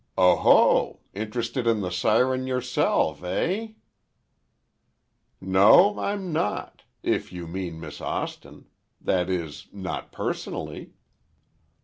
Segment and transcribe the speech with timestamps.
[0.17, 1.01] "Oho!
[1.13, 3.73] Interested in the siren yourself, eh?"
[5.39, 8.65] "No; I'm not—if you mean Miss Austin.
[8.99, 10.93] That is, not personally."